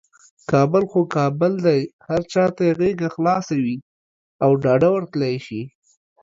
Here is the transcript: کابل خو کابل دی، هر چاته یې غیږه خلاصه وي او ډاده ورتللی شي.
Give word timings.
کابل 0.51 0.83
خو 0.91 1.01
کابل 1.15 1.53
دی، 1.65 1.81
هر 2.07 2.21
چاته 2.33 2.61
یې 2.67 2.77
غیږه 2.79 3.09
خلاصه 3.15 3.55
وي 3.63 3.77
او 4.43 4.51
ډاده 4.63 4.89
ورتللی 4.93 5.35
شي. 5.45 5.61